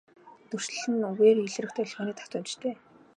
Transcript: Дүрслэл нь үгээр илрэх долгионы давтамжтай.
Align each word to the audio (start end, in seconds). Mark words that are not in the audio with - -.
Дүрслэл 0.49 0.87
нь 0.95 1.05
үгээр 1.09 1.37
илрэх 1.45 1.71
долгионы 1.75 2.11
давтамжтай. 2.17 2.75